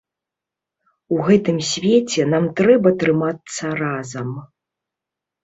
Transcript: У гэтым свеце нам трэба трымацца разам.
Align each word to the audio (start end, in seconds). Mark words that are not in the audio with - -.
У 1.15 1.19
гэтым 1.27 1.57
свеце 1.71 2.25
нам 2.33 2.49
трэба 2.61 2.93
трымацца 3.05 3.71
разам. 3.83 4.35